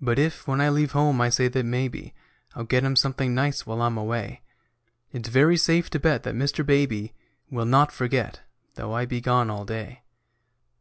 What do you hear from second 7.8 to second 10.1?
forget, though I be gone all day.